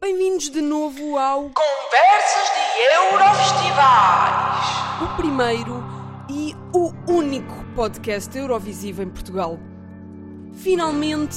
[0.00, 2.60] Bem-vindos de novo ao Conversas de
[2.94, 4.66] Eurofestivais.
[5.02, 5.82] o primeiro
[6.30, 9.58] e o único podcast Eurovisivo em Portugal.
[10.54, 11.36] Finalmente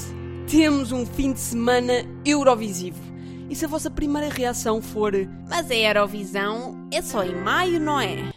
[0.49, 3.01] temos um fim de semana Eurovisivo.
[3.49, 5.11] E se a vossa primeira reação for
[5.49, 8.31] Mas a Eurovisão é só em maio, não é?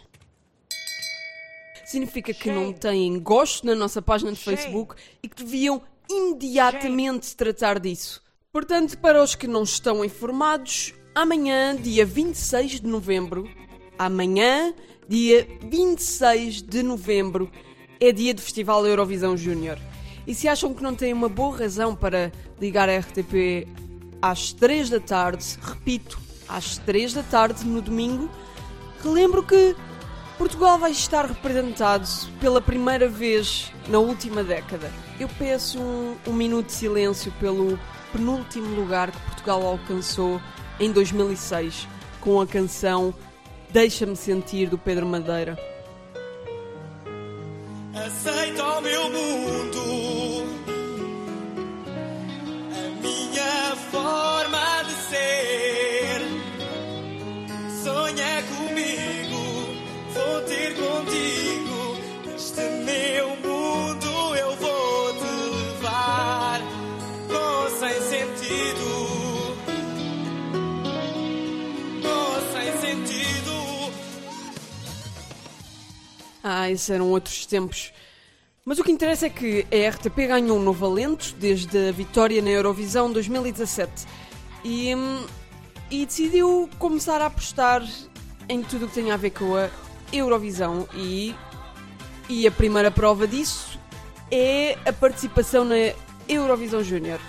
[1.85, 7.79] significa que não têm gosto na nossa página de Facebook e que deviam imediatamente tratar
[7.79, 8.24] disso.
[8.55, 13.49] Portanto, para os que não estão informados, amanhã, dia 26 de novembro,
[13.99, 14.73] amanhã,
[15.09, 17.51] dia 26 de novembro,
[17.99, 19.77] é dia do Festival Eurovisão Júnior.
[20.25, 23.67] E se acham que não têm uma boa razão para ligar a RTP
[24.21, 26.17] às 3 da tarde, repito,
[26.47, 28.31] às 3 da tarde no domingo,
[29.03, 29.75] relembro que
[30.37, 32.07] Portugal vai estar representado
[32.39, 34.89] pela primeira vez na última década.
[35.19, 37.77] Eu peço um, um minuto de silêncio pelo
[38.15, 40.41] penúltimo lugar que Portugal alcançou
[40.79, 41.85] em 2006
[42.21, 43.13] com a canção
[43.71, 45.59] Deixa-me Sentir do Pedro Madeira.
[47.93, 49.81] Aceita o meu mundo,
[52.71, 56.21] a minha forma de ser.
[57.83, 59.43] Sonha comigo,
[60.13, 61.97] vou ter contigo.
[62.25, 64.14] Neste meu mundo
[76.47, 77.91] Ah, esses eram outros tempos.
[78.63, 82.39] Mas o que interessa é que a RTP ganhou um novo alento desde a vitória
[82.39, 84.05] na Eurovisão 2017
[84.63, 85.25] e, hum,
[85.89, 87.83] e decidiu começar a apostar
[88.47, 89.71] em tudo o que tem a ver com a
[90.13, 91.33] Eurovisão e,
[92.29, 93.79] e a primeira prova disso
[94.29, 95.95] é a participação na
[96.29, 97.19] Eurovisão Júnior.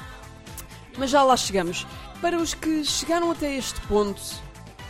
[0.98, 1.86] Mas já lá chegamos.
[2.20, 4.20] Para os que chegaram até este ponto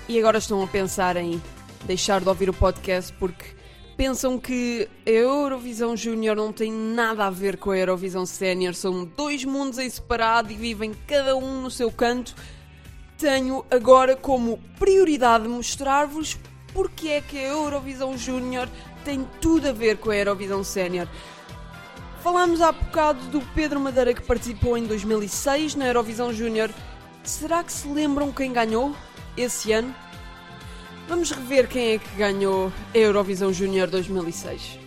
[0.09, 1.41] e agora estão a pensar em
[1.85, 3.56] deixar de ouvir o podcast porque
[3.97, 9.05] pensam que a Eurovisão Júnior não tem nada a ver com a Eurovisão Sénior, são
[9.05, 12.35] dois mundos em separado e vivem cada um no seu canto,
[13.17, 16.39] tenho agora como prioridade mostrar-vos
[16.75, 18.69] porque é que a Eurovisão Júnior
[19.03, 21.09] tem tudo a ver com a Eurovisão Sénior.
[22.23, 26.71] Falámos há bocado do Pedro Madeira que participou em 2006 na Eurovisão Júnior.
[27.23, 28.95] Será que se lembram quem ganhou
[29.37, 29.95] esse ano?
[31.09, 34.86] Vamos rever quem é que ganhou a Eurovisão Júnior 2006.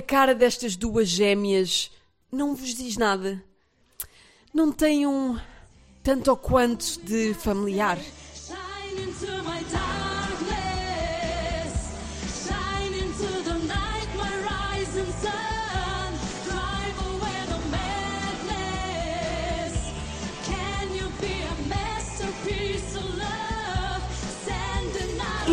[0.00, 1.90] A cara destas duas gêmeas
[2.32, 3.44] não vos diz nada?
[4.52, 5.38] Não tem um
[6.02, 7.98] tanto ou quanto de familiar?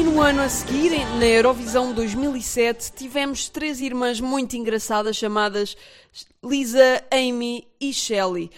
[0.07, 5.75] No ano a seguir, na Eurovisão 2007, tivemos três irmãs muito engraçadas chamadas
[6.41, 8.50] Lisa, Amy e Shelley.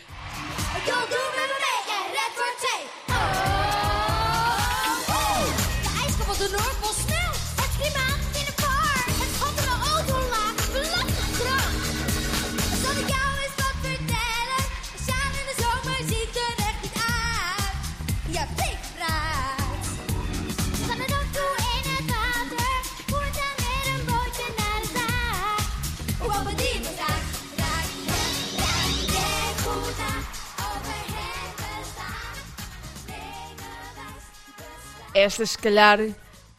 [35.13, 35.99] Estas, se calhar,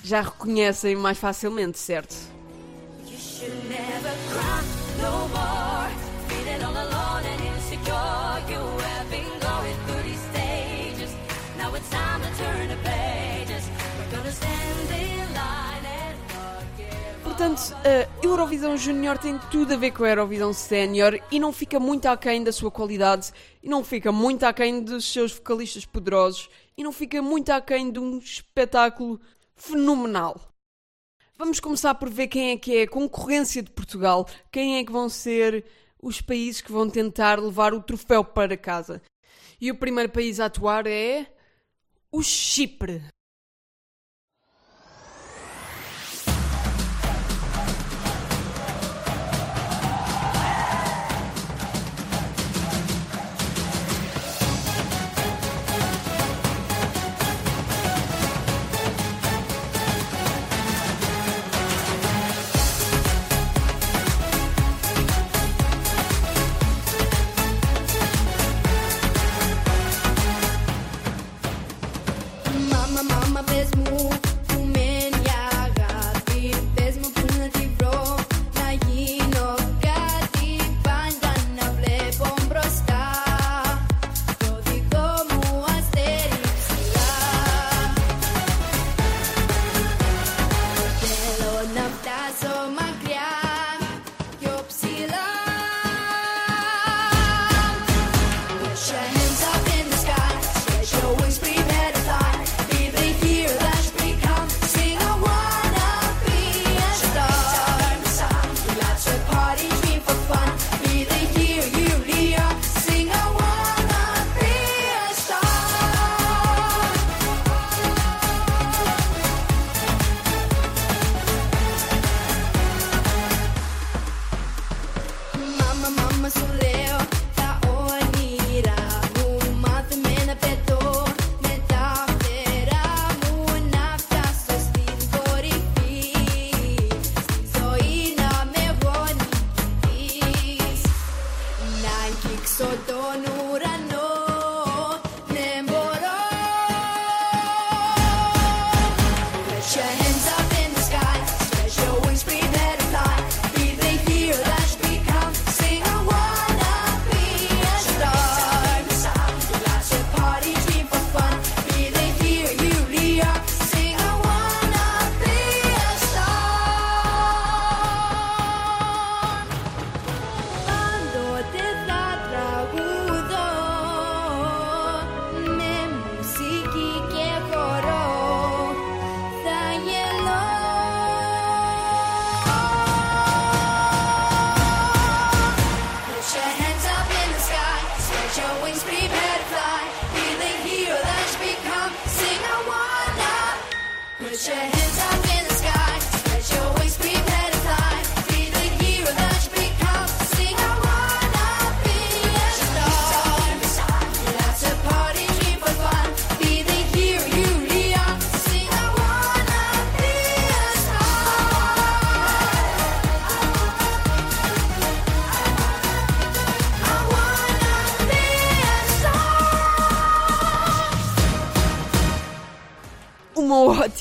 [0.02, 2.14] já reconhecem mais facilmente, certo?
[5.00, 5.70] You
[17.41, 21.81] entanto, a Eurovisão Júnior tem tudo a ver com a Eurovisão Sénior e não fica
[21.81, 23.33] muito aquém da sua qualidade,
[23.63, 27.99] e não fica muito aquém dos seus vocalistas poderosos, e não fica muito aquém de
[27.99, 29.19] um espetáculo
[29.57, 30.39] fenomenal.
[31.39, 34.93] Vamos começar por ver quem é que é a concorrência de Portugal, quem é que
[34.93, 35.65] vão ser
[36.03, 39.01] os países que vão tentar levar o troféu para casa.
[39.59, 41.27] E o primeiro país a atuar é
[42.13, 43.03] o Chipre.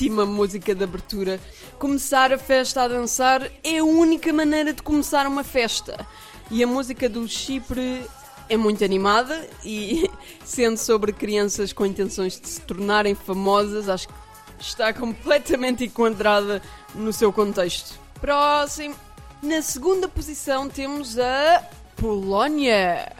[0.00, 1.38] Ótima música de abertura.
[1.78, 6.06] Começar a festa a dançar é a única maneira de começar uma festa.
[6.50, 8.06] E a música do Chipre
[8.48, 10.10] é muito animada e,
[10.42, 14.14] sendo sobre crianças com intenções de se tornarem famosas, acho que
[14.58, 16.62] está completamente enquadrada
[16.94, 18.00] no seu contexto.
[18.22, 18.94] Próximo.
[19.42, 21.62] Na segunda posição temos a
[21.96, 23.12] Polónia.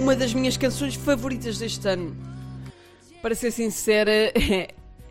[0.00, 2.16] Uma das minhas canções favoritas deste ano.
[3.20, 4.10] Para ser sincera,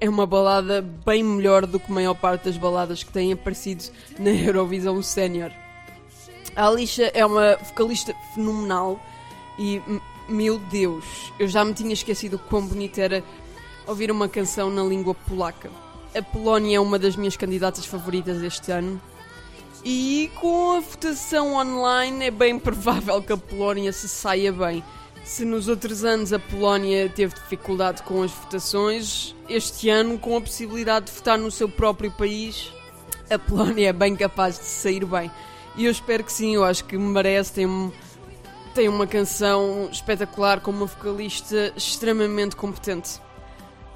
[0.02, 3.84] é, uma balada bem melhor do que a maior parte das baladas que têm aparecido
[4.18, 5.52] na Eurovisão Sénior.
[6.56, 9.00] A Alicia é uma vocalista fenomenal
[9.60, 9.80] e,
[10.28, 11.06] meu Deus,
[11.38, 13.24] eu já me tinha esquecido o quão bonito era
[13.86, 15.70] ouvir uma canção na língua polaca.
[16.16, 19.00] A Polónia é uma das minhas candidatas favoritas este ano.
[19.84, 24.84] E com a votação online é bem provável que a Polónia se saia bem.
[25.24, 30.42] Se nos outros anos a Polónia teve dificuldade com as votações, este ano, com a
[30.42, 32.74] possibilidade de votar no seu próprio país,
[33.30, 35.32] a Polónia é bem capaz de sair bem.
[35.76, 37.94] E eu espero que sim, eu acho que merece, tem,
[38.74, 43.22] tem uma canção espetacular com uma vocalista extremamente competente.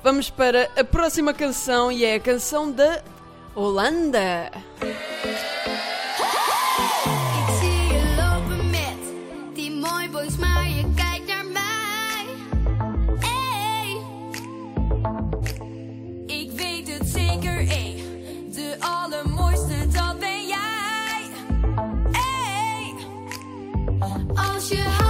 [0.04, 3.02] Vamos para a próxima canção e é a canção da
[3.54, 4.50] Holanda.
[4.50, 4.96] Ik
[7.60, 8.98] zie je lopen met
[9.54, 12.26] die mooi boys, maar je kijkt naar mij.
[13.20, 13.98] Hey.
[16.26, 17.66] Ik weet het zeker.
[18.54, 21.22] De allermooiste, dat ben jij.
[22.12, 22.94] Hey.
[24.34, 25.03] Als je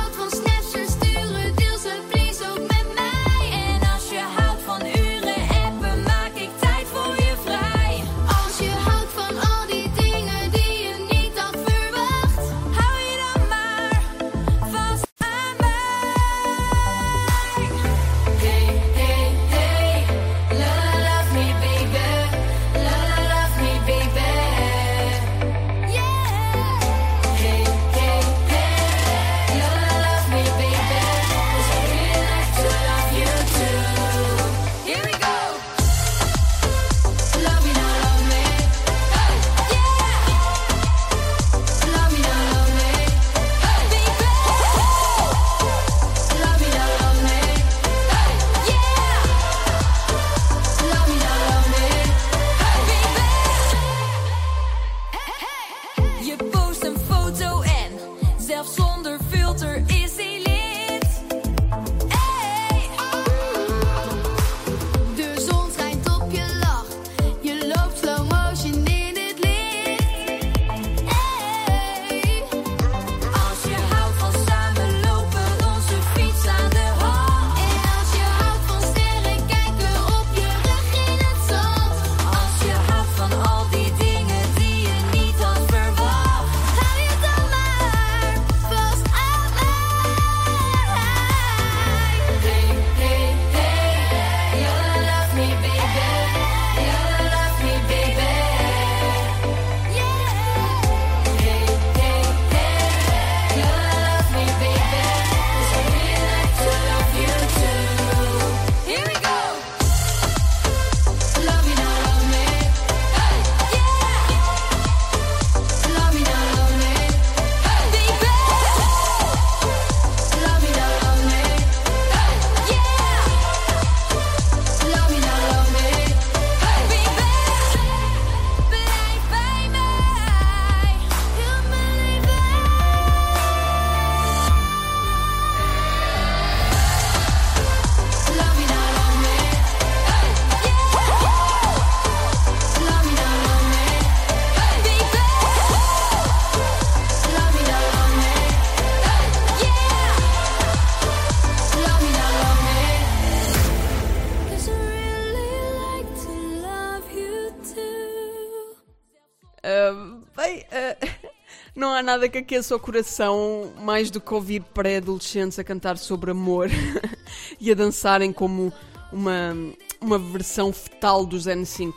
[162.14, 166.70] nada que aqueça o coração mais do que ouvir pré-adolescentes a cantar sobre amor
[167.60, 168.72] e a dançarem como
[169.12, 169.56] uma,
[170.00, 171.92] uma versão fetal dos N5.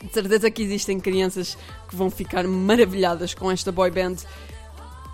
[0.00, 4.18] De certeza que existem crianças que vão ficar maravilhadas com esta boy band,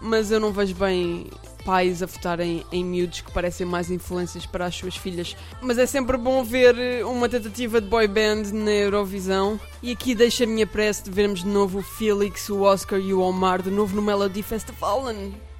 [0.03, 1.31] mas eu não vejo bem
[1.65, 5.37] pais a votarem em miúdos que parecem mais influências para as suas filhas.
[5.61, 9.61] Mas é sempre bom ver eh, uma tentativa de boy band na Eurovisão.
[9.83, 13.13] E aqui deixo a minha prece de vermos de novo o Felix, o Oscar e
[13.13, 15.05] o Omar de novo no Melody Festival.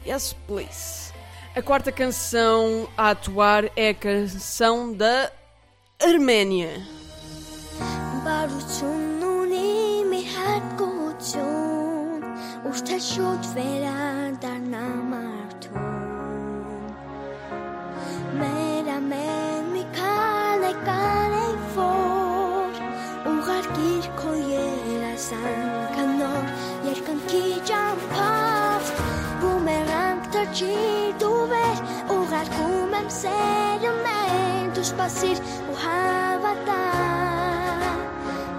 [0.07, 1.13] Yes, please.
[1.55, 5.31] A quarta canção a atuar é a canção da
[6.01, 6.83] Arménia.
[25.33, 26.49] ցանկանով
[26.85, 28.89] երկնքի ճամփով
[29.43, 30.75] բումերանգ թռչի
[31.23, 31.79] դու վեր
[32.17, 35.41] ուղարկում եմ սերը մեն դու սпасիր
[35.73, 36.79] ու հավատա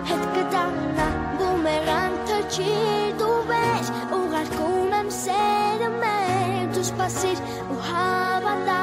[0.09, 1.09] հետ կդառնա
[1.43, 2.77] բումերանգ թռչի
[3.21, 8.82] դու վեր ուղարկում եմ սերը մեն դու սпасիր ու հավատա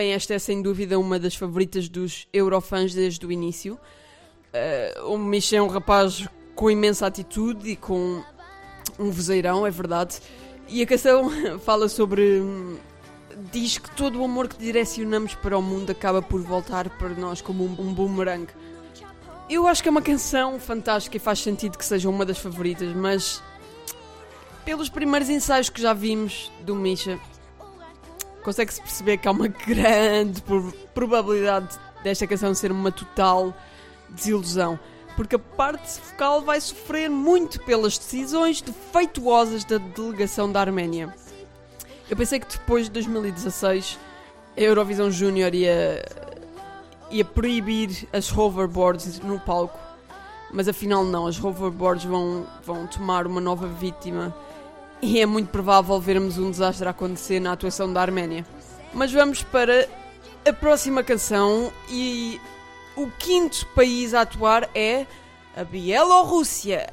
[0.00, 3.78] Bem, esta é sem dúvida uma das favoritas dos Eurofãs desde o início.
[4.50, 8.24] Eh, o Misha é um rapaz com imensa atitude e com
[8.98, 10.18] um vozeirão, é verdade.
[10.68, 12.42] E a canção fala sobre.
[13.52, 17.42] Diz que todo o amor que direcionamos para o mundo acaba por voltar para nós
[17.42, 18.46] como um, um boomerang.
[19.50, 22.96] Eu acho que é uma canção fantástica e faz sentido que seja uma das favoritas,
[22.96, 23.42] mas
[24.64, 27.20] pelos primeiros ensaios que já vimos do Misha,
[28.50, 30.42] consegue-se perceber que há uma grande
[30.92, 33.54] probabilidade desta canção ser uma total
[34.08, 34.76] desilusão.
[35.14, 41.14] Porque a parte vocal vai sofrer muito pelas decisões defeituosas da delegação da Arménia.
[42.10, 43.96] Eu pensei que depois de 2016
[44.56, 46.04] a Eurovisão Júnior ia,
[47.08, 49.78] ia proibir as hoverboards no palco.
[50.52, 54.34] Mas afinal não, as hoverboards vão, vão tomar uma nova vítima
[55.01, 58.45] e é muito provável vermos um desastre acontecer na atuação da Arménia.
[58.93, 59.87] Mas vamos para
[60.47, 62.39] a próxima canção e
[62.95, 65.05] o quinto país a atuar é
[65.55, 66.87] a Bielorrússia.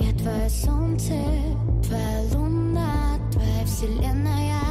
[0.00, 1.14] Я твое солнце,
[1.87, 4.61] твоя луна, твоя вселенная.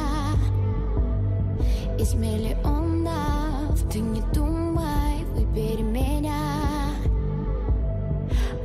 [1.97, 6.35] Из миллионов ты не думай, выбери меня.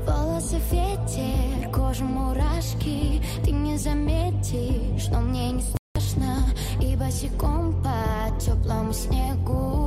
[0.07, 6.39] Волосы ветер, кожа мурашки Ты не заметишь, но мне не страшно
[6.81, 9.80] И босиком по теплому снегу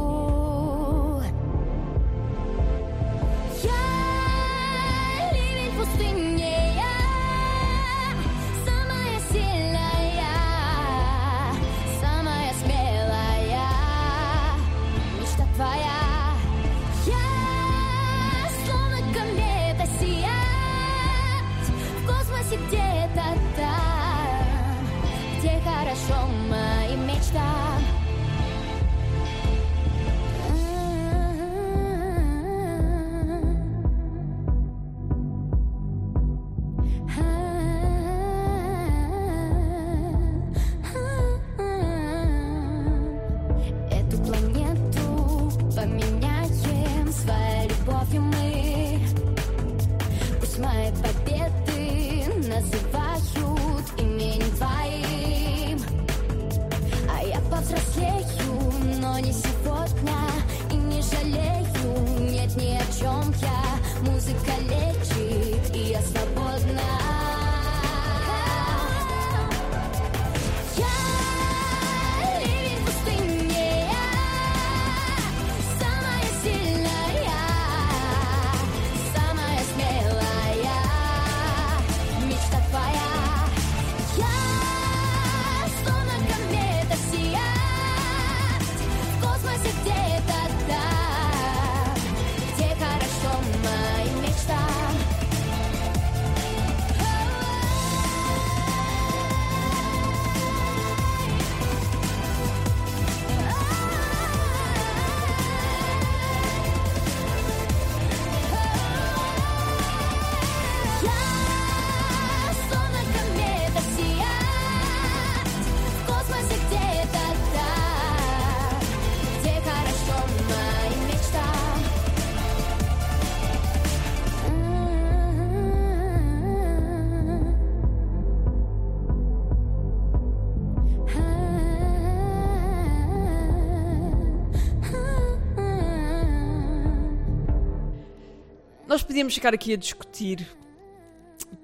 [138.94, 140.48] Nós podíamos ficar aqui a discutir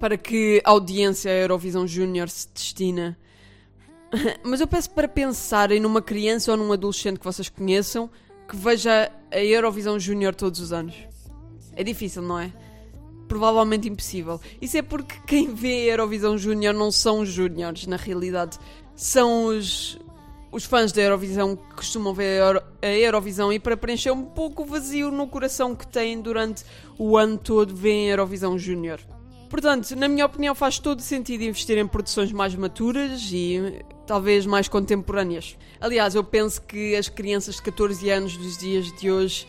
[0.00, 3.16] para que audiência a Eurovisão Júnior se destina.
[4.42, 8.10] Mas eu peço para pensarem numa criança ou num adolescente que vocês conheçam
[8.48, 10.96] que veja a Eurovisão Júnior todos os anos.
[11.76, 12.52] É difícil, não é?
[13.28, 14.40] Provavelmente impossível.
[14.60, 18.58] Isso é porque quem vê a Eurovisão Júnior não são os Júniores, na realidade.
[18.96, 20.00] São os,
[20.52, 24.62] os fãs da Eurovisão costumam ver a Euro- a Eurovisão e para preencher um pouco
[24.62, 26.64] o vazio no coração que têm durante
[26.98, 29.00] o ano todo veem a Eurovisão Júnior.
[29.48, 34.68] Portanto, na minha opinião, faz todo sentido investir em produções mais maturas e talvez mais
[34.68, 35.56] contemporâneas.
[35.80, 39.48] Aliás, eu penso que as crianças de 14 anos dos dias de hoje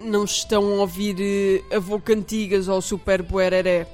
[0.00, 3.86] não estão a ouvir eh, Avô Cantigas ou Super Buereré.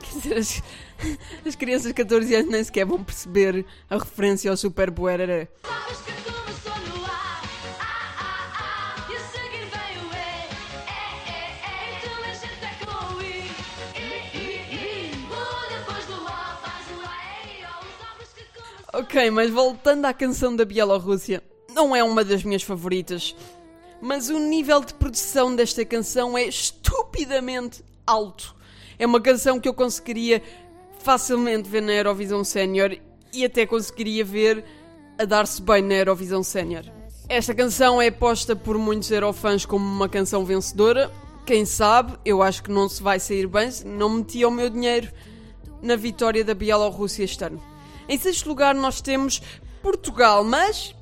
[0.22, 0.62] Quer dizer,
[1.04, 5.48] as, as crianças de 14 anos nem sequer vão perceber a referência ao Super Buereré.
[5.62, 7.88] Sabes que começou no A, A,
[8.20, 10.16] A, A, e a seguir vem o E,
[14.00, 16.24] E, E, E, inteligente é que começou
[18.92, 21.42] Ok, mas voltando à canção da Bielorrússia,
[21.74, 23.34] não é uma das minhas favoritas.
[24.00, 28.54] Mas o nível de produção desta canção é estupidamente alto.
[28.98, 30.42] É uma canção que eu conseguiria
[31.04, 32.96] facilmente ver na Eurovisão Sénior
[33.30, 34.64] e até conseguiria ver
[35.18, 36.84] a dar-se bem na Eurovisão Sénior.
[37.28, 41.12] Esta canção é posta por muitos Eurofãs como uma canção vencedora.
[41.44, 45.12] Quem sabe, eu acho que não se vai sair bem não metia o meu dinheiro
[45.82, 47.62] na vitória da Bielorrússia este ano.
[48.08, 49.42] Em sexto lugar nós temos
[49.82, 50.94] Portugal, mas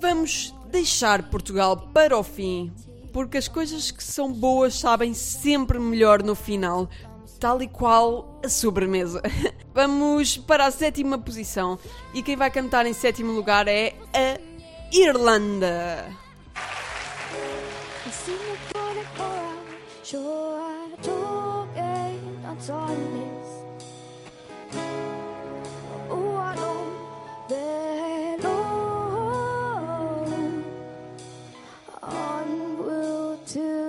[0.00, 2.72] vamos deixar Portugal para o fim,
[3.12, 6.88] porque as coisas que são boas sabem sempre melhor no final,
[7.42, 9.20] tal e qual a sobremesa.
[9.74, 11.76] Vamos para a sétima posição
[12.14, 14.38] e quem vai cantar em sétimo lugar é a
[14.96, 16.06] Irlanda.
[32.78, 33.82] Will to.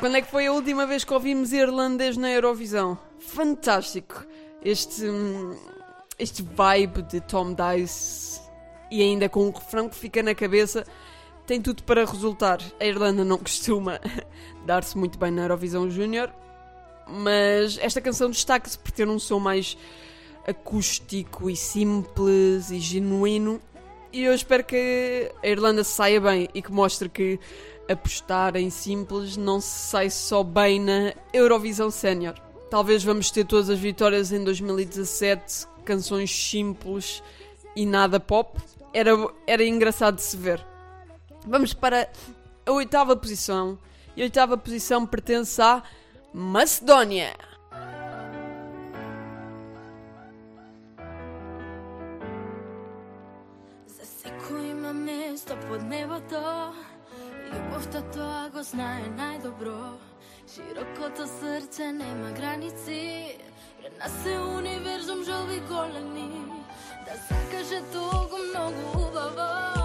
[0.00, 2.98] Quando é que foi a última vez que ouvimos irlandês na Eurovisão?
[3.20, 4.26] Fantástico!
[4.62, 5.04] Este.
[5.04, 5.56] hum,
[6.18, 8.40] Este vibe de Tom Dice
[8.90, 10.84] e ainda com um refrão que fica na cabeça
[11.46, 12.58] tem tudo para resultar.
[12.80, 14.00] A Irlanda não costuma
[14.64, 16.32] dar-se muito bem na Eurovisão Júnior,
[17.06, 19.76] mas esta canção destaca-se por ter um som mais
[20.46, 23.60] acústico e simples e genuíno.
[24.12, 27.38] E eu espero que a Irlanda saia bem e que mostre que
[27.88, 32.34] apostar em simples não se sai só bem na Eurovisão Sénior.
[32.70, 37.22] Talvez vamos ter todas as vitórias em 2017, canções simples
[37.74, 38.58] e nada pop.
[38.92, 39.12] Era,
[39.46, 40.64] era engraçado de se ver.
[41.46, 42.10] Vamos para
[42.64, 43.78] a oitava posição.
[44.16, 45.82] E a oitava posição pertence à
[46.32, 47.34] Macedónia.
[57.86, 59.94] Љубовта тоа го знае најдобро.
[60.50, 63.38] Широкото срце нема граници.
[63.78, 66.50] Пред нас е универзум жолби големи.
[67.06, 69.75] Да закаже тогу многу убаво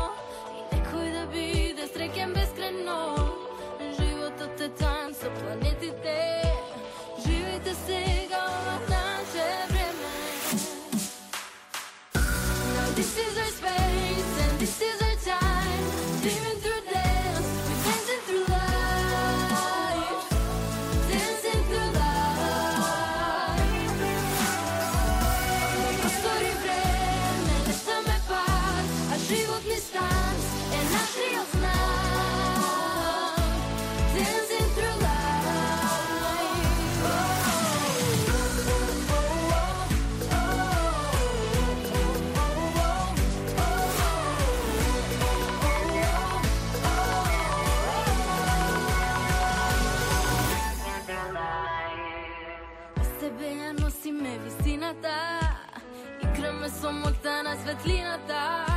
[57.71, 58.70] светлината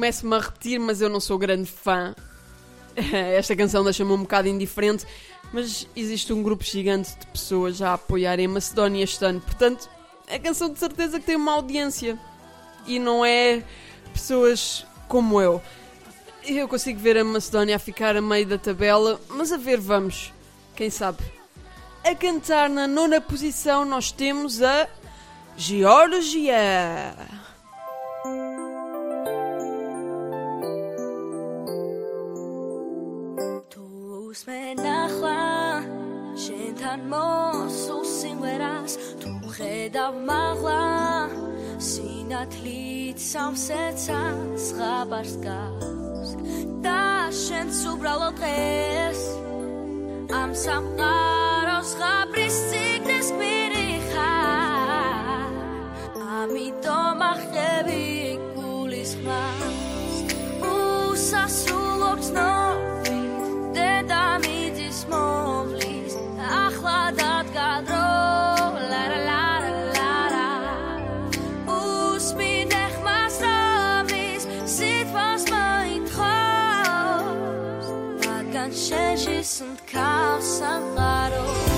[0.00, 2.14] Começo-me a repetir, mas eu não sou grande fã.
[3.36, 5.06] Esta canção deixa-me um bocado indiferente,
[5.52, 9.90] mas existe um grupo gigante de pessoas a apoiarem Macedónia este ano, portanto,
[10.26, 12.18] a canção de certeza que tem uma audiência.
[12.86, 13.62] E não é
[14.10, 15.60] pessoas como eu.
[16.46, 20.32] Eu consigo ver a Macedónia a ficar a meio da tabela, mas a ver vamos.
[20.74, 21.18] Quem sabe?
[22.02, 24.88] A cantar na nona posição nós temos a
[25.58, 27.14] Geórgia.
[34.40, 35.38] უსმე ნახვა
[36.42, 40.76] შენთან მოსულ სიმღერას თუ ხედავ მაღლა
[41.88, 46.32] სინათლით სამსეცას ხაბარს გავს
[46.86, 47.02] და
[47.42, 49.20] შენც უბრალოდ დღეს
[50.40, 55.52] ამ სამყაროს ხაბრის სიგნეს კვირი ხარ
[56.40, 58.08] ამიტომ ახები
[58.56, 60.16] გულის ხმას
[60.72, 62.69] უსასრულო ცნობით
[79.40, 81.69] Listen, and Sanrado.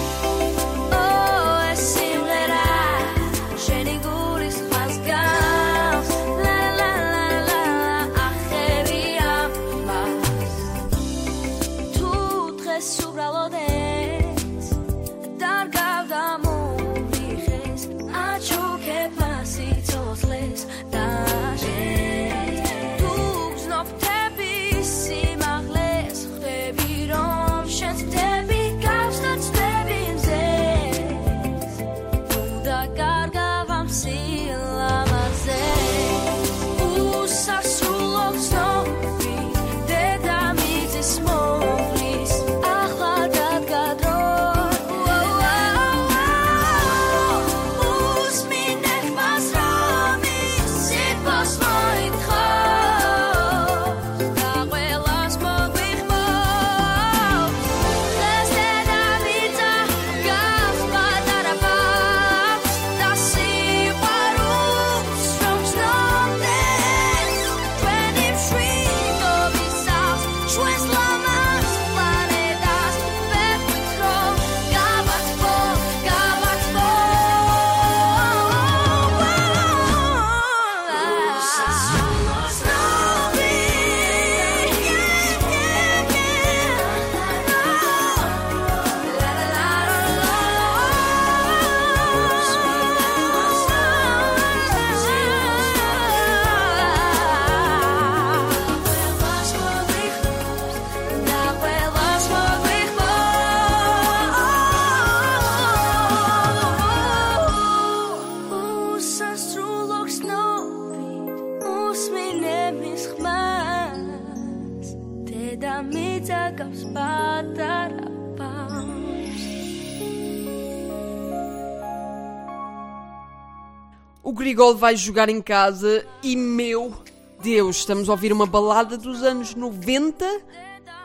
[124.62, 126.94] Grigol vai jogar em casa e, meu
[127.42, 130.24] Deus, estamos a ouvir uma balada dos anos 90.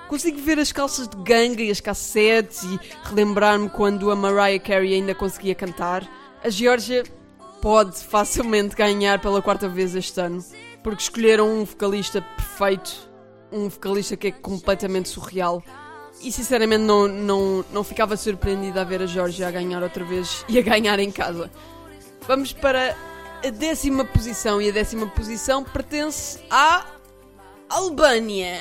[0.07, 4.93] Consigo ver as calças de ganga e as cassetes e relembrar-me quando a Mariah Carey
[4.93, 6.07] ainda conseguia cantar.
[6.43, 7.03] A Geórgia
[7.59, 10.45] pode facilmente ganhar pela quarta vez este ano,
[10.83, 13.09] porque escolheram um vocalista perfeito,
[13.51, 15.63] um vocalista que é completamente surreal.
[16.21, 20.45] E sinceramente não, não, não ficava surpreendida a ver a Geórgia a ganhar outra vez
[20.47, 21.49] e a ganhar em casa.
[22.27, 22.95] Vamos para
[23.45, 26.85] a décima posição e a décima posição pertence à
[27.69, 28.59] Albânia.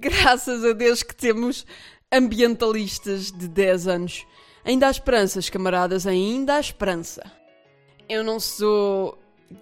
[0.00, 1.64] Graças a Deus que temos
[2.12, 4.26] ambientalistas de 10 anos.
[4.64, 7.22] Ainda há esperanças, camaradas, ainda há esperança.
[8.08, 9.18] Eu não sou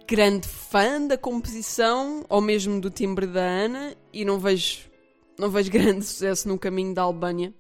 [0.07, 4.91] grande fã da composição ou mesmo do timbre da Ana e não vejo,
[5.39, 7.55] não vejo grande sucesso no caminho da Albânia.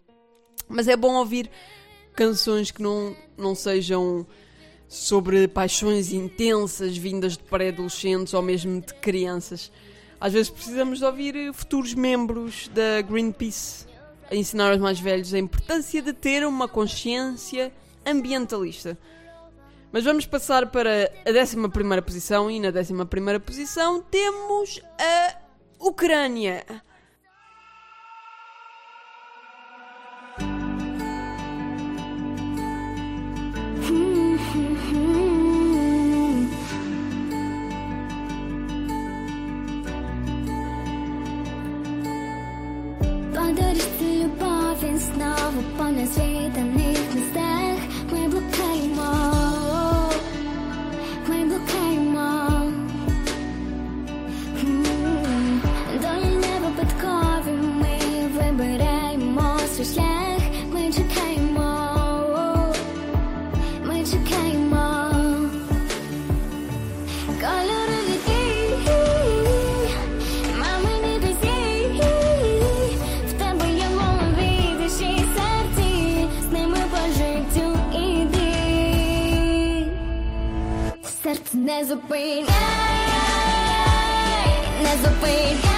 [0.69, 1.51] Mas é bom ouvir
[2.15, 4.27] canções que não, não sejam
[4.89, 9.71] sobre paixões intensas vindas de pré-adolescentes ou mesmo de crianças.
[10.21, 13.87] Às vezes precisamos de ouvir eh, futuros membros da Greenpeace
[14.31, 17.73] a ensinar aos mais velhos a importância de ter uma consciência
[18.05, 18.99] ambientalista.
[19.93, 25.37] Mas vamos passar para a 11 posição e na 11 posição temos a
[25.79, 26.65] Ucrânia.
[45.16, 47.65] любовь снова по неизведанных местах Мы
[81.77, 82.53] There's a pain, yeah,
[83.05, 83.63] yeah,
[84.81, 84.83] yeah.
[84.83, 85.76] there's a pain.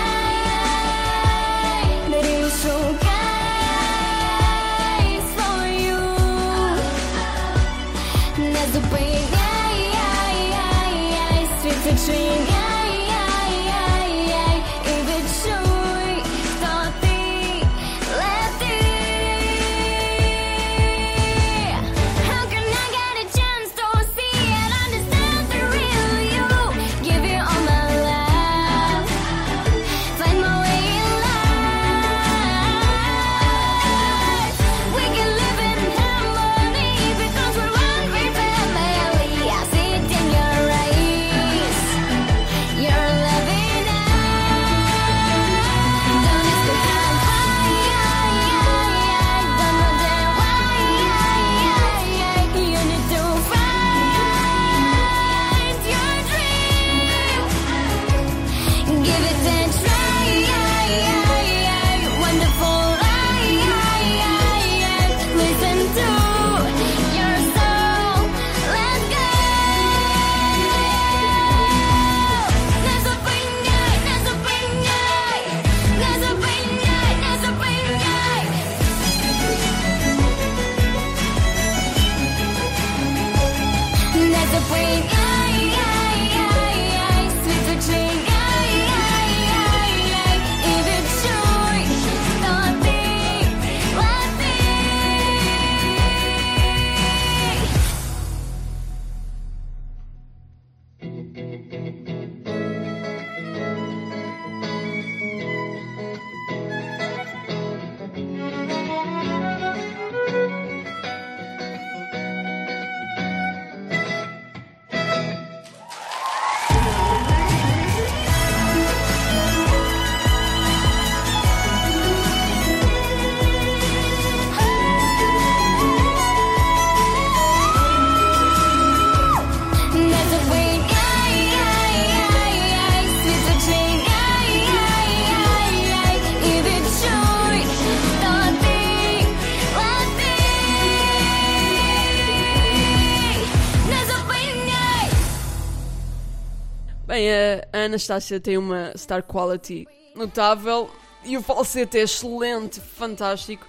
[147.88, 150.90] Anastácia tem uma star quality notável
[151.24, 153.66] e o falsete é excelente, fantástico.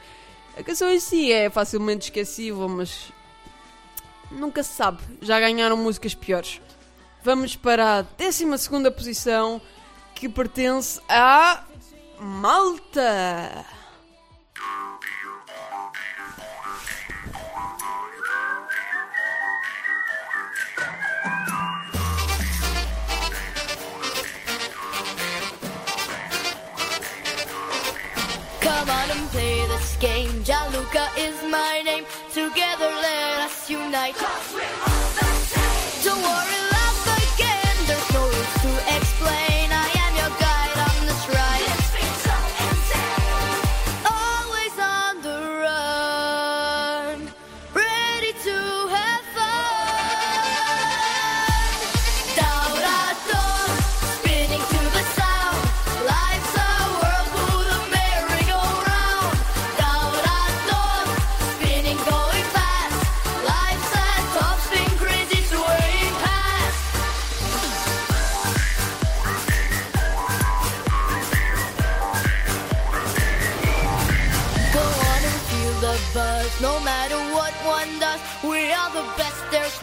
[0.57, 3.11] A canção em si é facilmente esquecível, mas
[4.29, 5.01] nunca se sabe.
[5.21, 6.61] Já ganharam músicas piores.
[7.23, 8.45] Vamos para a 12
[8.91, 9.61] posição
[10.13, 11.63] que pertence a
[12.19, 13.65] Malta.
[29.19, 30.31] and play this game.
[30.43, 32.05] Jaluka is my name.
[32.31, 34.15] Together let us unite.
[34.15, 36.03] Cause we're all the same.
[36.03, 36.58] Don't worry.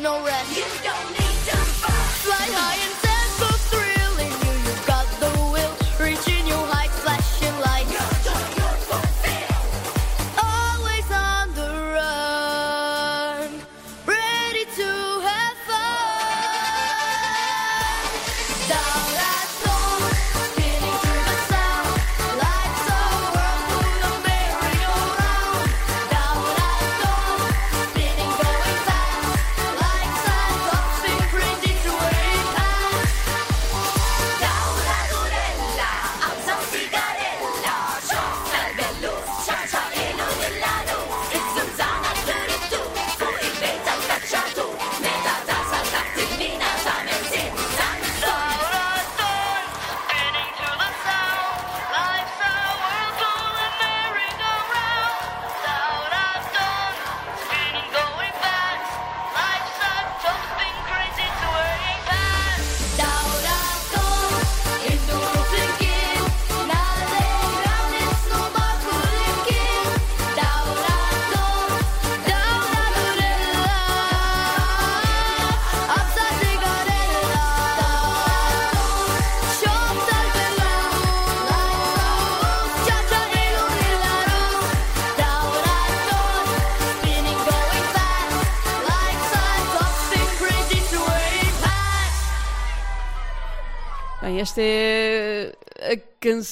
[0.01, 0.57] no rest.
[0.57, 1.93] You don't need to fight.
[2.23, 2.86] Fly higher.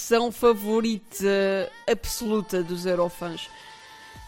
[0.05, 3.49] Canção favorita absoluta dos Eurofãs.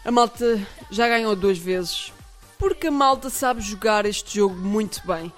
[0.03, 0.59] A malta
[0.89, 2.11] já ganhou duas vezes,
[2.57, 5.31] porque a malta sabe jogar este jogo muito bem.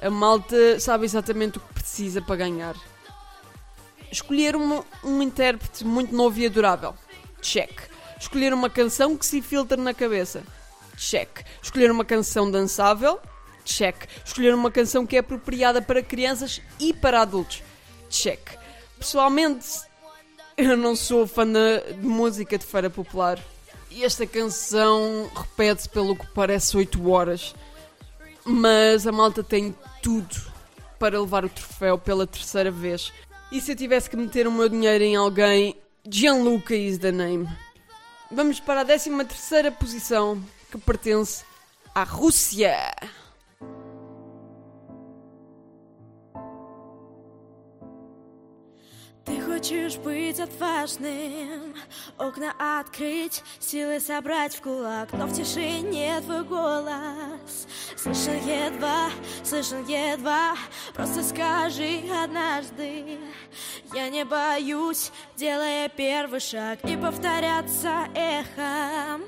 [0.00, 2.76] A malta sabe exatamente o que precisa para ganhar.
[4.12, 6.94] Escolher um, um intérprete muito novo e adorável.
[7.42, 7.90] Check.
[8.20, 10.44] Escolher uma canção que se filtra na cabeça.
[10.96, 11.44] Check.
[11.60, 13.18] Escolher uma canção dançável.
[13.64, 14.06] Check.
[14.24, 17.60] Escolher uma canção que é apropriada para crianças e para adultos.
[18.08, 18.62] Check.
[18.98, 19.82] Pessoalmente,
[20.56, 23.38] eu não sou fã de música de feira popular.
[23.90, 27.54] E esta canção repete-se pelo que parece 8 horas.
[28.44, 30.52] Mas a malta tem tudo
[30.98, 33.12] para levar o troféu pela terceira vez.
[33.52, 35.76] E se eu tivesse que meter o meu dinheiro em alguém,
[36.08, 37.48] Gianluca is the name.
[38.30, 41.44] Vamos para a 13 terceira posição, que pertence
[41.94, 42.74] à Rússia.
[49.24, 51.74] Ты хочешь быть отважным,
[52.18, 57.66] окна открыть, силы собрать в кулак, но в тишине твой голос
[57.96, 59.08] слышен едва,
[59.42, 60.56] слышен едва.
[60.92, 63.18] Просто скажи однажды,
[63.94, 69.22] я не боюсь, делая первый шаг и повторяться эхом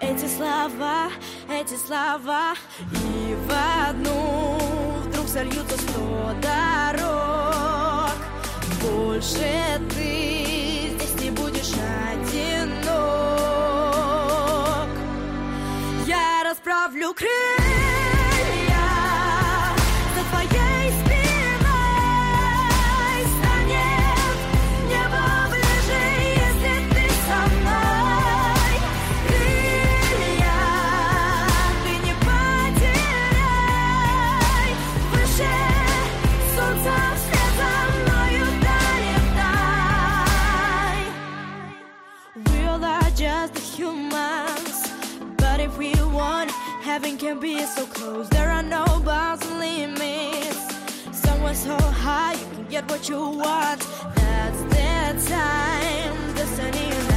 [0.00, 1.10] эти слова,
[1.50, 2.54] эти слова
[2.92, 4.58] и в одну
[5.06, 7.49] вдруг сольются сто дорог.
[8.82, 11.72] Больше ты здесь не будешь
[12.12, 12.90] одинок.
[16.06, 17.79] Я расправлю крылья
[47.30, 48.28] can be so close.
[48.30, 50.74] There are no bounds and limits.
[51.12, 53.80] Somewhere so high, you can get what you want.
[54.16, 56.34] That's the time.
[56.34, 57.09] Destiny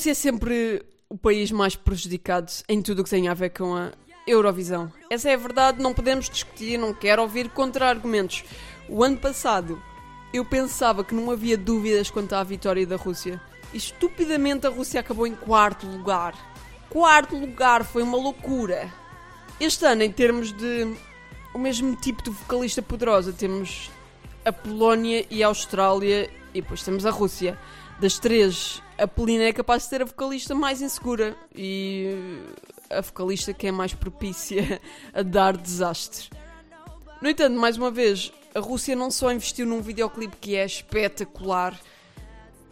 [0.00, 3.76] Rússia é sempre o país mais prejudicado em tudo o que tem a ver com
[3.76, 3.92] a
[4.26, 4.90] Eurovisão.
[5.10, 8.42] Essa é a verdade, não podemos discutir, não quero ouvir contra-argumentos.
[8.88, 9.78] O ano passado
[10.32, 13.42] eu pensava que não havia dúvidas quanto à vitória da Rússia.
[13.74, 16.34] E estupidamente a Rússia acabou em quarto lugar.
[16.88, 18.90] Quarto lugar, foi uma loucura.
[19.60, 20.96] Este ano, em termos de
[21.52, 23.90] o mesmo tipo de vocalista poderosa, temos
[24.46, 27.58] a Polónia e a Austrália e depois temos a Rússia.
[28.00, 32.40] Das três, a Polina é capaz de ser a vocalista mais insegura e
[32.88, 34.80] a vocalista que é mais propícia
[35.12, 36.30] a dar desastre.
[37.20, 41.78] No entanto, mais uma vez, a Rússia não só investiu num videoclipe que é espetacular,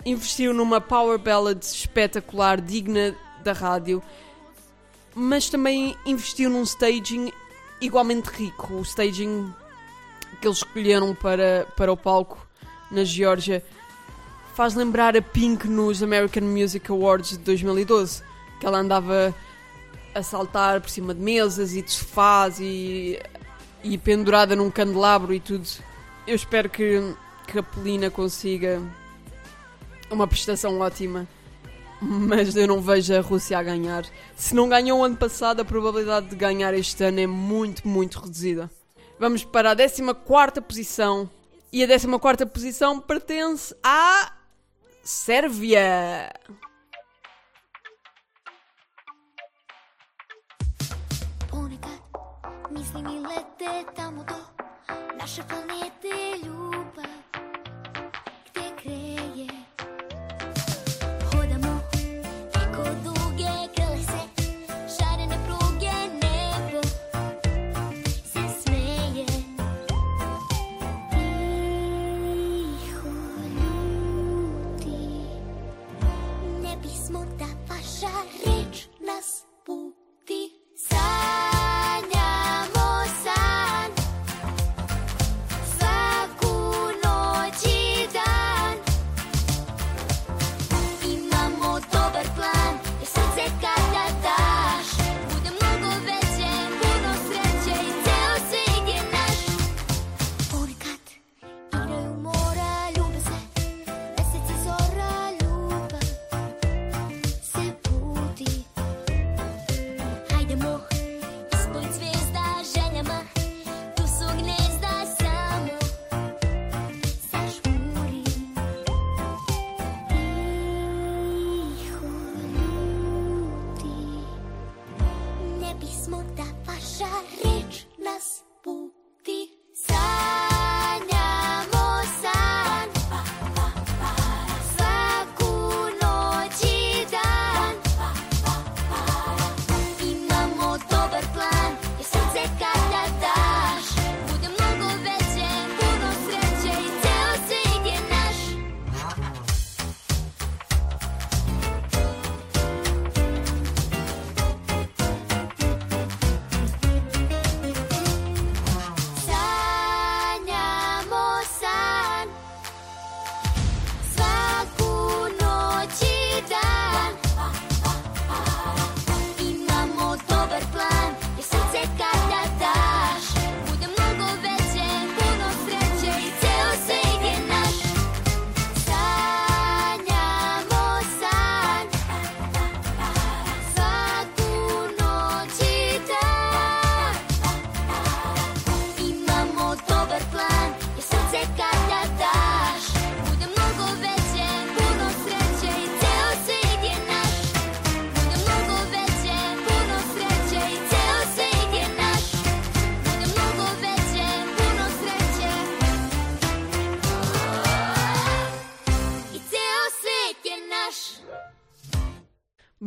[0.02, 3.14] investiu numa power ballad espetacular, digna
[3.44, 4.02] da rádio,
[5.14, 7.30] mas também investiu num staging
[7.82, 8.72] igualmente rico.
[8.72, 9.52] O staging
[10.40, 12.48] que eles escolheram para, para o palco
[12.90, 13.62] na Geórgia
[14.58, 18.24] faz lembrar a Pink nos American Music Awards de 2012,
[18.58, 19.32] que ela andava
[20.12, 23.20] a saltar por cima de mesas e de sofás e,
[23.84, 25.64] e pendurada num candelabro e tudo.
[26.26, 27.14] Eu espero que
[27.46, 28.82] que a Polina consiga
[30.10, 31.28] uma prestação ótima.
[32.02, 34.04] Mas eu não vejo a Rússia a ganhar.
[34.36, 38.18] Se não ganhou o ano passado, a probabilidade de ganhar este ano é muito, muito
[38.18, 38.68] reduzida.
[39.20, 41.30] Vamos para a 14 posição.
[41.72, 44.32] E a 14 posição pertence à
[45.08, 46.28] Sérvia.
[51.50, 52.00] Ponekad
[52.70, 54.24] mislim i lete tamo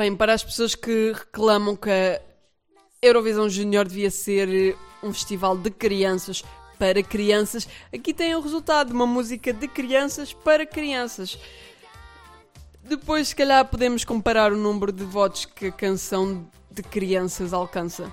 [0.01, 2.19] Bem, para as pessoas que reclamam que a
[3.03, 6.43] Eurovisão Júnior devia ser um festival de crianças
[6.79, 11.37] para crianças, aqui tem o resultado uma música de crianças para crianças.
[12.83, 18.11] Depois, se calhar, podemos comparar o número de votos que a canção de crianças alcança.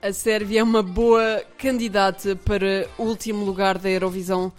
[0.00, 4.50] A Sérvia é uma boa candidata para o último lugar da Eurovisão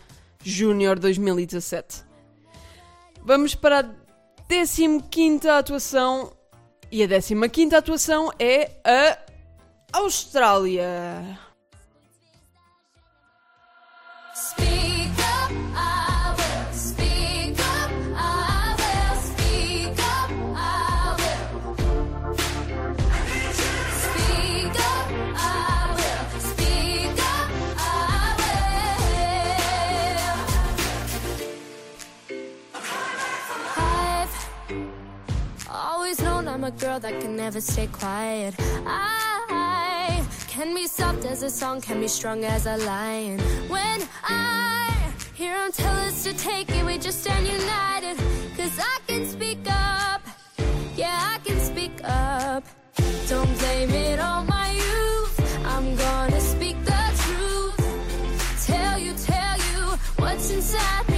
[0.43, 2.03] Júnior 2017.
[3.23, 3.85] Vamos para a
[4.47, 6.42] 15 atuação.
[6.93, 7.07] E a
[7.49, 9.17] 15 atuação é a
[9.93, 11.39] Austrália.
[14.35, 15.02] Speak
[36.93, 38.53] girl that can never stay quiet.
[38.85, 43.39] I can be soft as a song, can be strong as a lion.
[43.67, 48.17] When I hear them tell us to take it, we just stand united.
[48.57, 50.21] Cause I can speak up,
[50.95, 52.63] yeah, I can speak up.
[53.27, 57.77] Don't blame it on my youth, I'm gonna speak the truth.
[58.67, 59.81] Tell you, tell you
[60.17, 61.12] what's inside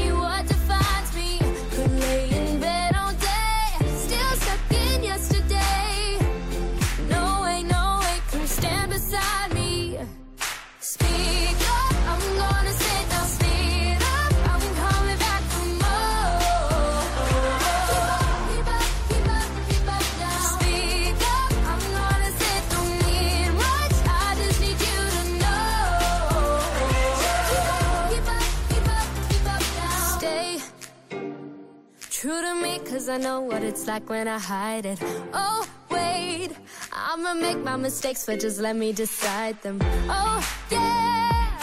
[33.06, 35.00] cause I know what it's like when I hide it.
[35.32, 36.50] Oh, wait,
[36.92, 39.78] I'ma make my mistakes, but just let me decide them.
[40.10, 40.42] Oh,
[40.72, 41.62] yeah,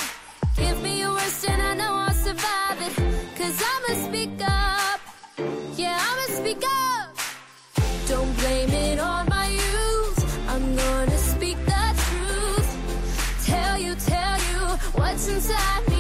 [0.57, 2.95] give me your worst and I know I'll survive it.
[3.37, 5.01] Cause I'ma speak up,
[5.77, 7.17] yeah, I'ma speak up.
[8.07, 10.49] Don't blame it on my youth.
[10.49, 12.71] I'm gonna speak the truth.
[13.47, 14.61] Tell you, tell you
[14.95, 15.92] what's inside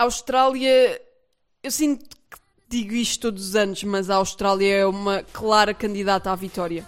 [0.00, 0.98] a Austrália,
[1.62, 2.38] eu sinto que
[2.70, 6.86] digo isto todos os anos, mas a Austrália é uma clara candidata à vitória.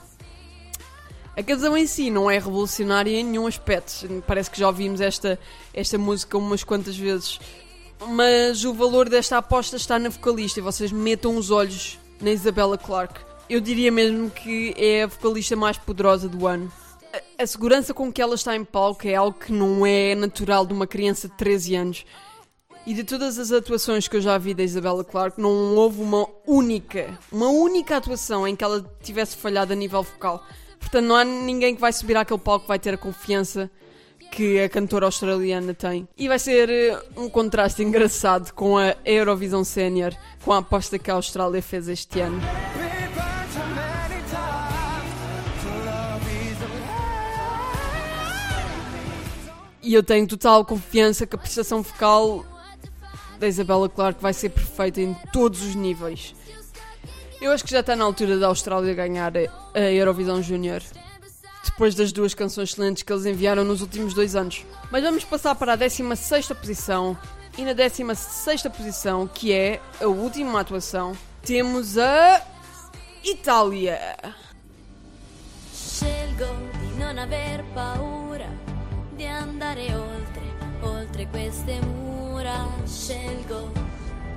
[1.36, 4.08] A canção em si não é revolucionária em nenhum aspecto.
[4.26, 5.38] Parece que já ouvimos esta,
[5.74, 7.38] esta música umas quantas vezes.
[8.08, 12.78] Mas o valor desta aposta está na vocalista e vocês metam os olhos na Isabella
[12.78, 13.20] Clarke.
[13.46, 16.72] Eu diria mesmo que é a vocalista mais poderosa do ano.
[17.12, 20.64] A, a segurança com que ela está em palco é algo que não é natural
[20.64, 22.06] de uma criança de 13 anos.
[22.84, 26.26] E de todas as atuações que eu já vi da Isabella Clarke, não houve uma
[26.44, 30.44] única, uma única atuação em que ela tivesse falhado a nível vocal.
[30.80, 33.70] Portanto, não há ninguém que vai subir àquele palco que vai ter a confiança
[34.32, 36.08] que a cantora australiana tem.
[36.18, 40.12] E vai ser eh, um contraste engraçado com a Eurovisão Sénior,
[40.44, 42.40] com a aposta que a Austrália fez este ano.
[49.82, 52.44] E eu tenho total confiança que a prestação vocal
[53.42, 56.32] da Isabella Clarke vai ser perfeita em todos os níveis.
[57.40, 59.32] Eu acho que já está na altura da Austrália ganhar
[59.74, 60.80] a Eurovisão Júnior.
[61.64, 64.64] Depois das duas canções excelentes que eles enviaram nos últimos dois anos.
[64.92, 67.18] Mas vamos passar para a 16 posição.
[67.58, 71.12] E na 16 posição, que é a última atuação,
[71.44, 72.40] temos a.
[73.24, 74.18] Itália.
[75.72, 76.46] Scelgo
[76.80, 78.48] di non aver paura
[79.16, 80.42] di andare oltre,
[80.82, 82.21] oltre queste mura.
[82.42, 83.70] Scelgo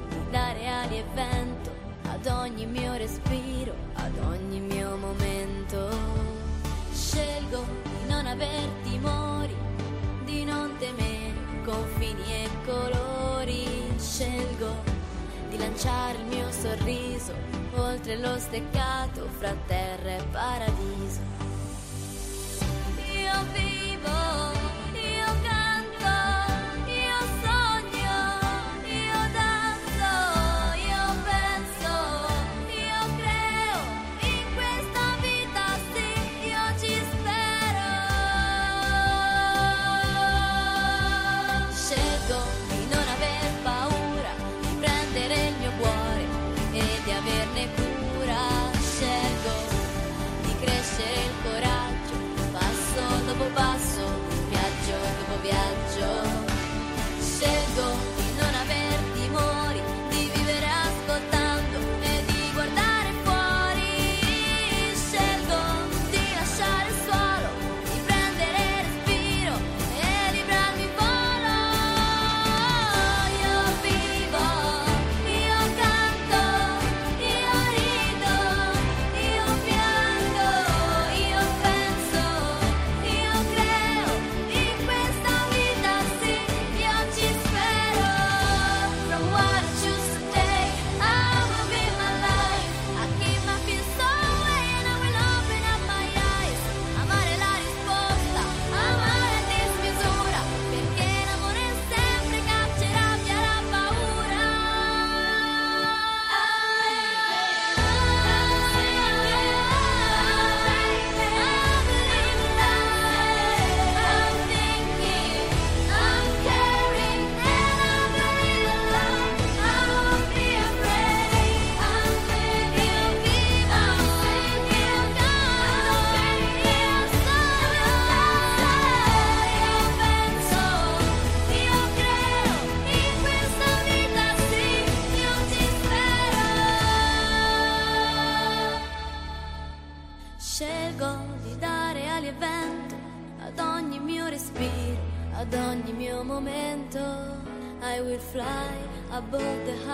[0.09, 1.71] di dare ali e vento
[2.03, 5.89] ad ogni mio respiro, ad ogni mio momento.
[6.93, 9.55] Scelgo di non aver timori,
[10.23, 11.33] di non temere
[11.65, 13.91] confini e colori.
[13.97, 14.83] Scelgo
[15.49, 17.33] di lanciare il mio sorriso
[17.73, 21.21] oltre lo steccato fra terra e paradiso.
[22.97, 24.53] Io vivo,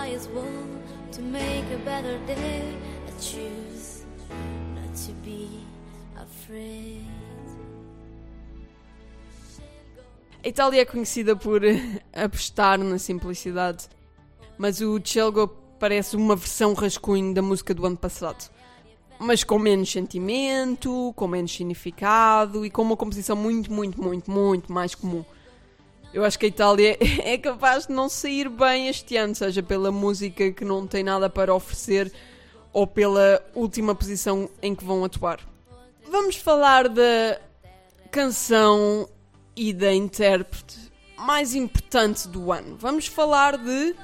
[0.02, 0.66] highest wall
[1.12, 2.62] to make a better day.
[3.06, 4.04] I choose
[4.74, 5.48] not to be
[6.16, 7.06] afraid.
[10.44, 11.62] A Itália é conhecida por
[12.12, 13.88] apostar na simplicidade,
[14.58, 15.46] mas o Celgo
[15.78, 18.50] parece uma versão rascunho da música do ano passado.
[19.20, 24.72] Mas com menos sentimento, com menos significado e com uma composição muito, muito, muito, muito
[24.72, 25.24] mais comum.
[26.12, 29.90] Eu acho que a Itália é capaz de não sair bem este ano, seja pela
[29.90, 32.12] música que não tem nada para oferecer
[32.72, 35.40] ou pela última posição em que vão atuar.
[36.10, 37.40] Vamos falar da
[38.10, 39.08] canção
[39.56, 42.76] e da intérprete mais importante do ano.
[42.78, 43.94] Vamos falar de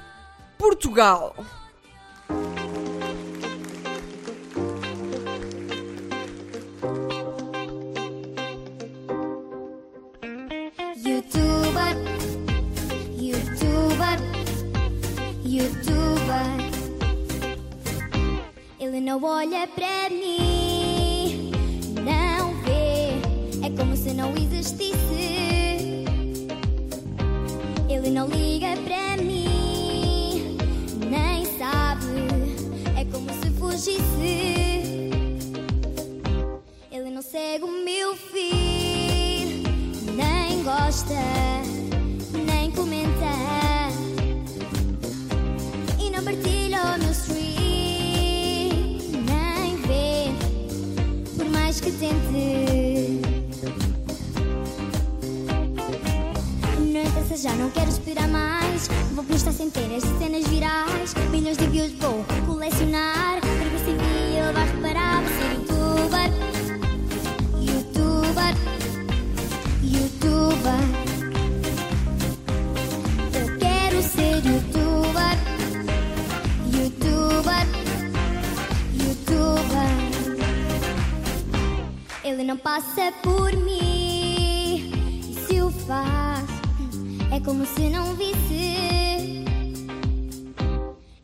[0.57, 1.35] Portugal.
[18.79, 21.51] Ele não olha para mim,
[22.03, 23.19] não vê,
[23.65, 26.05] é como se não existisse.
[27.89, 30.57] Ele não liga para mim,
[31.09, 32.05] nem sabe,
[32.97, 35.09] é como se fugisse.
[36.91, 39.63] Ele não segue o meu feed,
[40.15, 41.15] nem gosta,
[51.81, 53.21] que tente.
[56.79, 58.87] Não interessa, já não quero esperar mais.
[59.13, 61.13] Vou postar centenas de cenas virais.
[61.31, 63.39] Milhões de views vou colecionar.
[63.39, 65.18] Para ver se dia ele vai reparar.
[82.59, 84.91] Passa por mim.
[85.29, 86.45] E se o faz,
[87.31, 89.45] é como se não visse.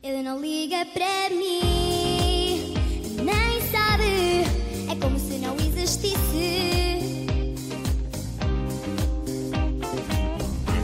[0.01, 2.73] Ele não liga para mim,
[3.23, 4.45] nem sabe.
[4.89, 7.25] É como se não existisse.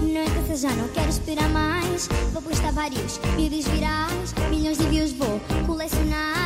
[0.02, 2.08] Não interessa, já não quero esperar mais.
[2.34, 6.40] Vou postar vários vídeos virais, milhões de views vou colecionar.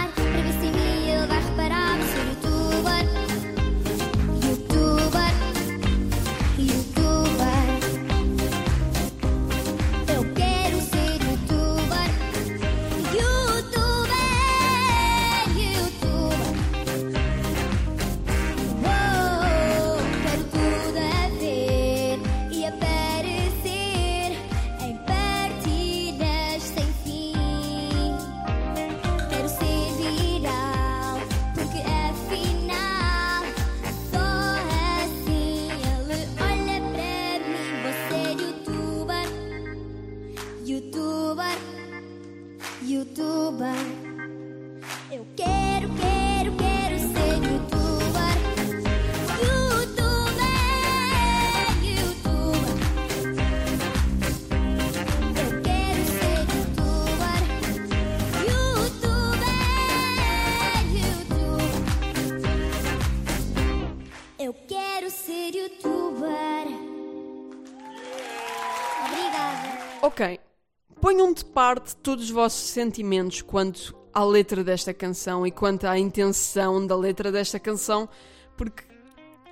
[71.56, 76.98] Parte todos os vossos sentimentos quanto à letra desta canção e quanto à intenção da
[76.98, 78.10] letra desta canção,
[78.58, 78.84] porque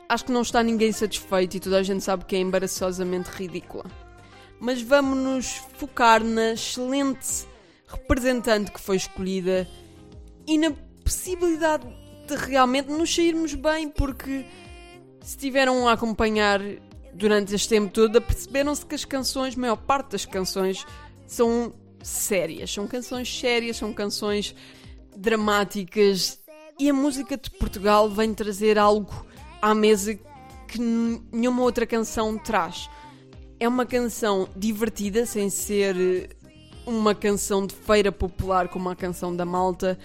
[0.10, 3.86] acho que não está ninguém satisfeito e toda a gente sabe que é embaraçosamente ridícula.
[4.60, 7.48] Mas vamos nos focar na excelente
[7.88, 9.66] representante que foi escolhida
[10.46, 10.72] e na
[11.06, 11.88] possibilidade
[12.28, 14.46] de realmente nos sairmos bem, porque
[15.22, 16.60] se estiveram a acompanhar
[17.14, 20.86] durante este tempo todo, perceberam-se que as canções, a maior parte das canções,
[21.26, 21.74] são
[22.04, 22.72] sérias.
[22.72, 24.56] São canções sérias, são canções
[25.16, 26.40] dramáticas.
[26.80, 29.26] E a música de Portugal vem trazer algo
[29.62, 30.18] à mesa
[30.68, 32.90] que nenhuma outra canção traz.
[33.60, 36.36] É uma canção divertida, sem ser
[36.86, 39.98] uma canção de feira popular como a canção da Malta.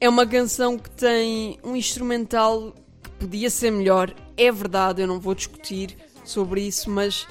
[0.00, 5.18] É uma canção que tem um instrumental que podia ser melhor, é verdade, eu não
[5.18, 7.26] vou discutir sobre isso, mas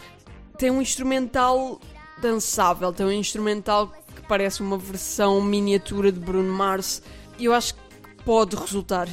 [0.58, 1.80] tem um instrumental
[2.22, 3.94] dançável, tem um instrumental
[4.28, 7.02] parece uma versão miniatura de Bruno Mars
[7.40, 7.82] eu acho que
[8.24, 9.08] pode resultar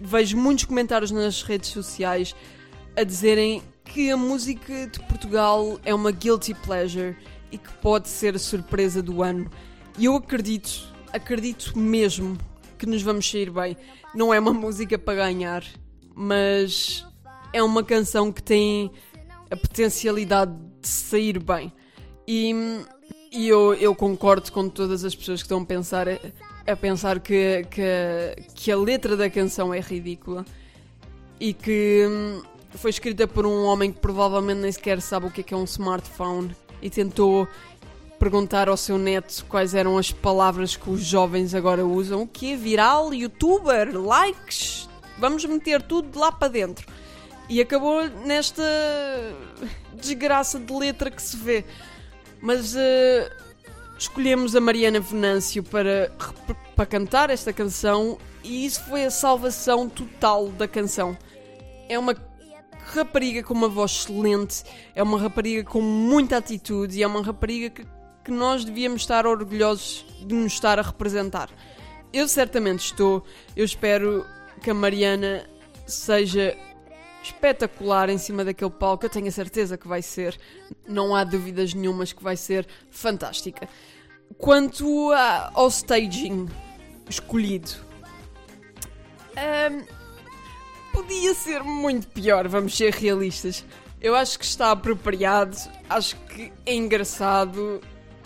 [0.00, 2.34] vejo muitos comentários nas redes sociais
[2.96, 7.16] a dizerem que a música de Portugal é uma guilty pleasure
[7.52, 9.50] e que pode ser a surpresa do ano.
[9.98, 12.36] E eu acredito, acredito mesmo
[12.78, 13.76] que nos vamos sair bem.
[14.14, 15.64] Não é uma música para ganhar,
[16.14, 17.06] mas
[17.52, 18.90] é uma canção que tem
[19.50, 21.72] a potencialidade de sair bem.
[22.26, 22.52] E,
[23.36, 26.06] e eu, eu concordo com todas as pessoas que estão a pensar,
[26.66, 30.42] a pensar que, que, que a letra da canção é ridícula
[31.38, 35.42] e que hum, foi escrita por um homem que provavelmente nem sequer sabe o que
[35.42, 37.46] é, que é um smartphone e tentou
[38.18, 42.22] perguntar ao seu neto quais eram as palavras que os jovens agora usam.
[42.22, 44.88] O que é viral, youtuber, likes?
[45.18, 46.86] Vamos meter tudo lá para dentro.
[47.50, 48.64] E acabou nesta
[49.92, 51.66] desgraça de letra que se vê.
[52.40, 53.30] Mas eh,
[53.98, 56.12] escolhemos a Mariana Venâncio para,
[56.74, 61.16] para cantar esta canção e isso foi a salvação total da canção.
[61.88, 62.14] É uma
[62.86, 64.62] rapariga com uma voz excelente,
[64.94, 67.86] é uma rapariga com muita atitude e é uma rapariga que,
[68.24, 71.50] que nós devíamos estar orgulhosos de nos estar a representar.
[72.12, 73.24] Eu certamente estou,
[73.56, 74.24] eu espero
[74.62, 75.48] que a Mariana
[75.86, 76.56] seja
[77.26, 80.38] espetacular em cima daquele palco, eu tenho a certeza que vai ser,
[80.86, 83.68] não há dúvidas nenhumas que vai ser fantástica.
[84.38, 86.48] Quanto a- ao staging
[87.08, 87.70] escolhido,
[89.36, 89.82] ahm,
[90.92, 93.64] podia ser muito pior, vamos ser realistas.
[94.00, 95.56] Eu acho que está apropriado,
[95.88, 97.80] acho que é engraçado,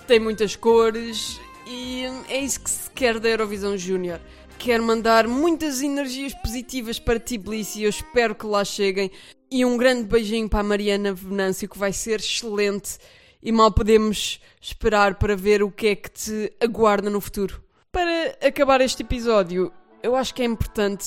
[0.07, 4.21] tem muitas cores e é isso que se quer da Eurovisão Júnior.
[4.61, 9.11] Quero mandar muitas energias positivas para Tbilisi eu espero que lá cheguem.
[9.51, 12.99] E um grande beijinho para a Mariana Venâncio, que vai ser excelente.
[13.43, 17.65] E mal podemos esperar para ver o que é que te aguarda no futuro.
[17.91, 21.07] Para acabar este episódio, eu acho que é importante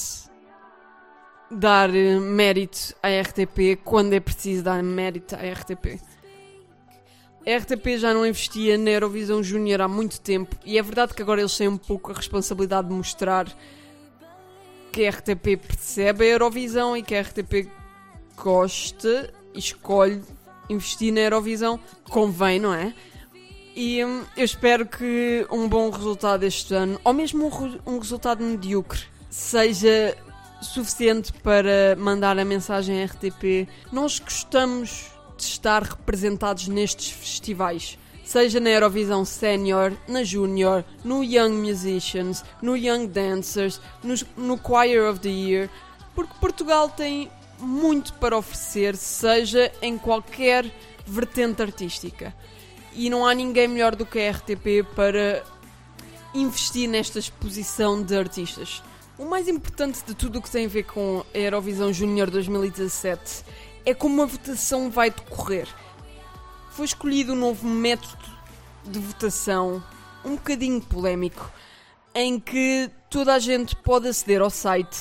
[1.52, 6.02] dar eh, mérito à RTP quando é preciso dar mérito à RTP.
[7.46, 11.22] A RTP já não investia na Eurovisão Júnior há muito tempo e é verdade que
[11.22, 13.48] agora eles têm um pouco a responsabilidade de mostrar
[14.94, 17.68] que a RTP percebe a Eurovisão e que a RTP
[18.42, 20.22] gosta e escolhe
[20.70, 21.78] investir na Eurovisão.
[22.10, 22.94] Convém, não é?
[23.76, 28.42] E hum, eu espero que um bom resultado este ano, ou mesmo um, um resultado
[28.42, 30.16] medíocre, seja
[30.62, 33.68] suficiente para mandar a mensagem à RTP.
[33.92, 37.98] Nós gostamos de estar representados nestes festivais.
[38.24, 43.82] Seja na Eurovisão Sénior, na Júnior, no Young Musicians, no Young Dancers,
[44.38, 45.70] no Choir of the Year,
[46.16, 47.30] porque Portugal tem
[47.60, 50.66] muito para oferecer, seja em qualquer
[51.06, 52.34] vertente artística.
[52.94, 55.44] E não há ninguém melhor do que a RTP para
[56.34, 58.82] investir nesta exposição de artistas.
[59.18, 63.44] O mais importante de tudo o que tem a ver com a Eurovisão Júnior 2017
[63.86, 65.68] é como a votação vai decorrer.
[66.72, 68.24] Foi escolhido um novo método
[68.84, 69.84] de votação,
[70.26, 71.50] um bocadinho polémico,
[72.16, 74.98] em que toda a gente pode aceder ao site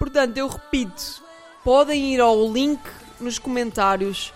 [0.00, 1.22] Portanto, eu repito,
[1.62, 2.80] podem ir ao link
[3.20, 4.32] nos comentários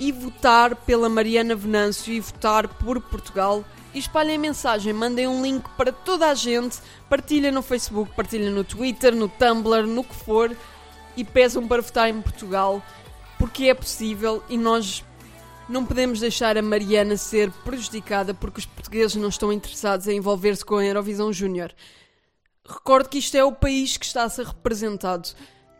[0.00, 3.64] e votar pela Mariana Venâncio e votar por Portugal.
[3.94, 6.78] E espalhem a mensagem, mandem um link para toda a gente,
[7.08, 10.50] partilhem no Facebook, partilhem no Twitter, no Tumblr, no que for.
[11.16, 12.82] E peçam para votar em Portugal
[13.38, 15.04] porque é possível e nós
[15.68, 20.64] não podemos deixar a Mariana ser prejudicada porque os portugueses não estão interessados em envolver-se
[20.64, 21.72] com a Eurovisão Júnior.
[22.68, 25.28] Recordo que isto é o país que está a ser representado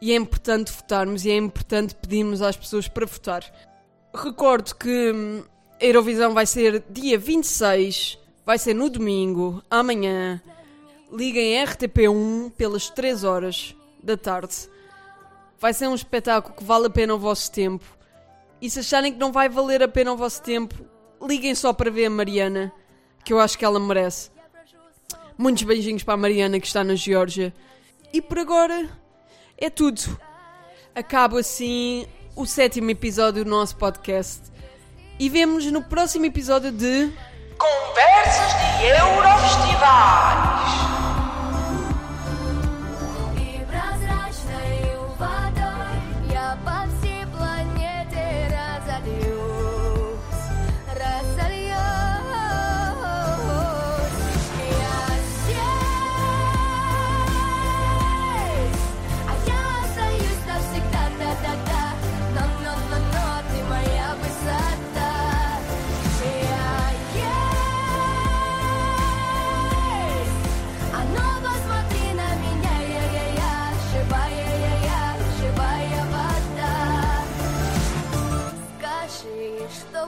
[0.01, 3.43] e é importante votarmos e é importante pedirmos às pessoas para votar.
[4.15, 5.43] Recordo que hum,
[5.81, 10.41] a Eurovisão vai ser dia 26, vai ser no domingo, amanhã.
[11.13, 14.55] Liguem RTP1 pelas 3 horas da tarde.
[15.59, 17.85] Vai ser um espetáculo que vale a pena o vosso tempo.
[18.61, 20.75] E se acharem que não vai valer a pena o vosso tempo,
[21.21, 22.73] liguem só para ver a Mariana,
[23.25, 24.31] que eu acho que ela merece.
[25.39, 27.53] Muitos beijinhos para a Mariana que está na Geórgia.
[28.13, 28.89] E por agora
[29.59, 30.19] é tudo.
[30.95, 34.41] Acabo assim o sétimo episódio do nosso podcast.
[35.19, 37.11] E vemos no próximo episódio de.
[37.59, 41.06] Conversas de Eurofestivais.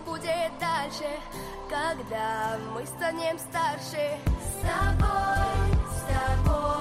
[0.08, 1.08] Будет дальше,
[1.68, 4.18] когда мы станем старше?
[4.40, 6.77] С тобой, с тобой.